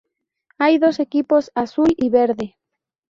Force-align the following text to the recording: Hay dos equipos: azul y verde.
Hay 0.57 0.79
dos 0.79 0.99
equipos: 0.99 1.51
azul 1.53 1.93
y 1.95 2.09
verde. 2.09 2.57